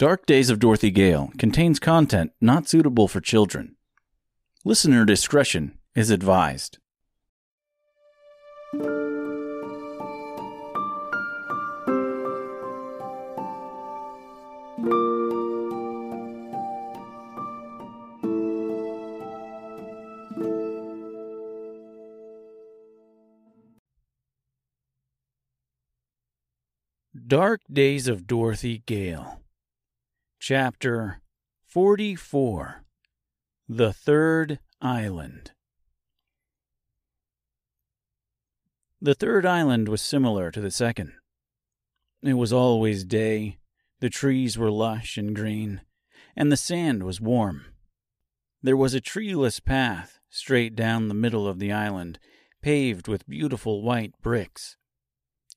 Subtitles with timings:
[0.00, 3.76] Dark Days of Dorothy Gale contains content not suitable for children.
[4.64, 6.78] Listener discretion is advised.
[27.26, 29.42] Dark Days of Dorothy Gale,
[30.42, 31.20] Chapter
[31.66, 32.82] 44
[33.68, 35.50] The Third Island.
[39.02, 41.12] The third island was similar to the second.
[42.22, 43.58] It was always day,
[44.00, 45.82] the trees were lush and green,
[46.34, 47.66] and the sand was warm.
[48.62, 52.18] There was a treeless path straight down the middle of the island,
[52.62, 54.78] paved with beautiful white bricks.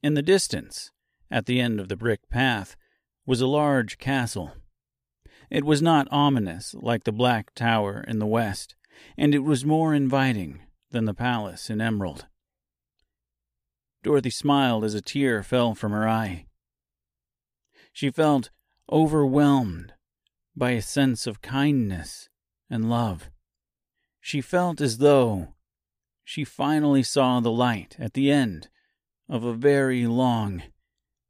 [0.04, 0.92] In the distance,
[1.32, 2.76] at the end of the brick path
[3.26, 4.52] was a large castle.
[5.54, 8.76] It was not ominous like the Black Tower in the west,
[9.16, 12.26] and it was more inviting than the palace in Emerald.
[14.02, 16.48] Dorothy smiled as a tear fell from her eye.
[17.92, 18.50] She felt
[18.92, 19.94] overwhelmed
[20.56, 22.30] by a sense of kindness
[22.68, 23.30] and love.
[24.20, 25.50] She felt as though
[26.24, 28.70] she finally saw the light at the end
[29.30, 30.64] of a very long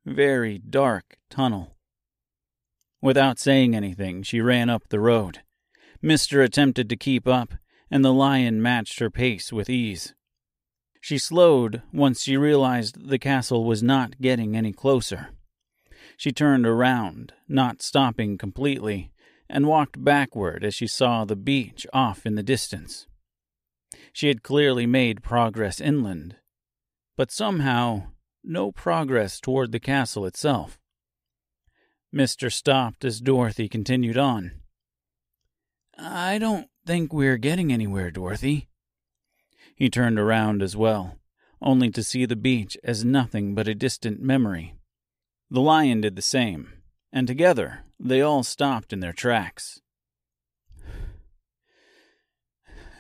[0.06, 1.76] very dark tunnel.
[3.04, 5.42] Without saying anything, she ran up the road.
[6.02, 7.54] Mister attempted to keep up,
[7.92, 10.14] and the lion matched her pace with ease.
[11.02, 15.32] She slowed once she realized the castle was not getting any closer.
[16.16, 19.12] She turned around, not stopping completely,
[19.50, 23.08] and walked backward as she saw the beach off in the distance.
[24.14, 26.38] She had clearly made progress inland,
[27.18, 28.12] but somehow
[28.46, 30.80] no progress toward the castle itself.
[32.16, 34.62] Mister stopped as Dorothy continued on.
[35.98, 38.70] I don't think we're getting anywhere, Dorothy.
[39.76, 41.18] He turned around as well,
[41.60, 44.76] only to see the beach as nothing but a distant memory.
[45.50, 46.72] The lion did the same,
[47.12, 49.82] and together they all stopped in their tracks.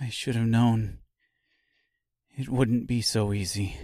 [0.01, 0.97] I should have known
[2.35, 3.77] it wouldn't be so easy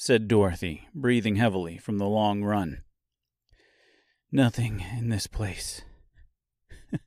[0.00, 2.82] said Dorothy, breathing heavily from the long run.
[4.30, 5.82] Nothing in this place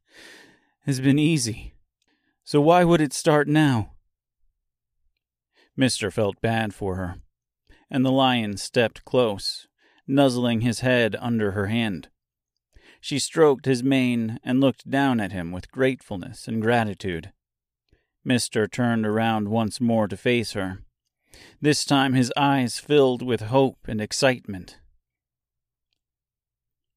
[0.86, 1.74] has been easy.
[2.44, 3.94] So why would it start now?
[5.78, 7.16] Mister felt bad for her,
[7.90, 9.68] and the lion stepped close,
[10.08, 12.10] nuzzling his head under her hand.
[13.00, 17.32] She stroked his mane and looked down at him with gratefulness and gratitude.
[18.24, 20.80] Mister turned around once more to face her
[21.62, 24.78] this time his eyes filled with hope and excitement.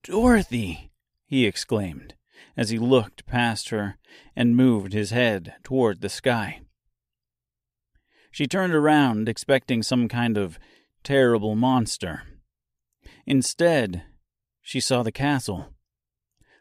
[0.04, 0.90] Dorothy!
[1.26, 2.14] he exclaimed
[2.56, 3.96] as he looked past her
[4.36, 6.60] and moved his head toward the sky.
[8.30, 10.58] She turned around, expecting some kind of
[11.02, 12.22] terrible monster.
[13.26, 14.02] Instead,
[14.60, 15.72] she saw the castle.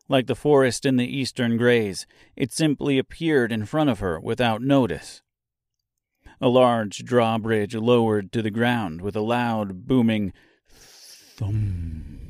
[0.07, 4.61] Like the forest in the eastern grays, it simply appeared in front of her without
[4.61, 5.21] notice.
[6.39, 10.33] A large drawbridge lowered to the ground with a loud, booming
[10.69, 12.22] thump.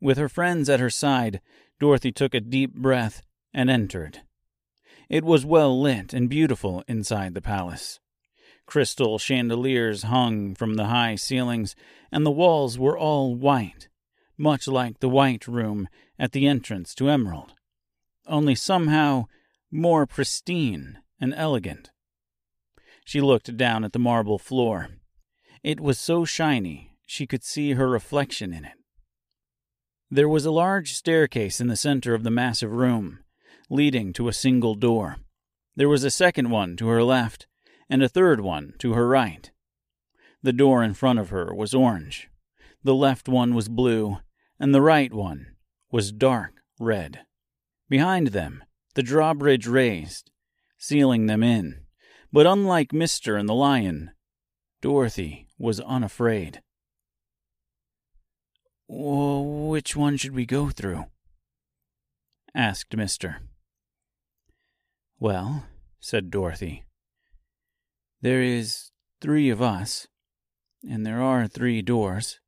[0.00, 1.40] With her friends at her side,
[1.80, 3.22] Dorothy took a deep breath
[3.52, 4.22] and entered.
[5.08, 8.00] It was well lit and beautiful inside the palace.
[8.66, 11.76] Crystal chandeliers hung from the high ceilings,
[12.10, 13.88] and the walls were all white,
[14.38, 15.88] much like the White Room
[16.18, 17.52] at the entrance to Emerald,
[18.26, 19.26] only somehow
[19.70, 21.90] more pristine and elegant.
[23.04, 24.88] She looked down at the marble floor.
[25.62, 28.78] It was so shiny she could see her reflection in it.
[30.14, 33.18] There was a large staircase in the center of the massive room,
[33.68, 35.16] leading to a single door.
[35.74, 37.48] There was a second one to her left,
[37.90, 39.50] and a third one to her right.
[40.40, 42.28] The door in front of her was orange.
[42.84, 44.18] The left one was blue,
[44.60, 45.56] and the right one
[45.90, 47.22] was dark red.
[47.88, 48.62] Behind them,
[48.94, 50.30] the drawbridge raised,
[50.78, 51.86] sealing them in.
[52.32, 54.12] But unlike Mister and the lion,
[54.80, 56.62] Dorothy was unafraid.
[58.88, 61.06] Which one should we go through?
[62.54, 63.38] asked Mister.
[65.18, 65.66] Well,
[66.00, 66.84] said Dorothy,
[68.20, 68.90] there is
[69.20, 70.06] three of us,
[70.88, 72.40] and there are three doors.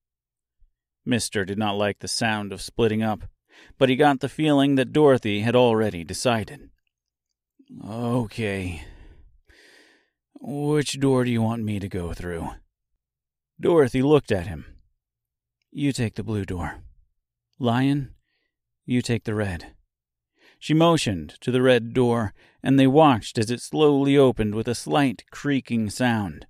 [1.05, 3.25] Mister did not like the sound of splitting up,
[3.79, 6.71] but he got the feeling that Dorothy had already decided.
[7.85, 8.85] Okay,
[10.41, 12.51] which door do you want me to go through?
[13.59, 14.76] Dorothy looked at him.
[15.79, 16.79] You take the blue door.
[17.59, 18.15] Lion,
[18.87, 19.75] You take the red.
[20.59, 22.33] She motioned to the red door,
[22.63, 26.47] and they watched as it slowly opened with a slight creaking sound.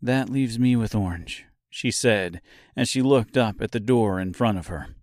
[0.00, 2.40] That leaves me with orange, she said
[2.76, 4.94] as she looked up at the door in front of her.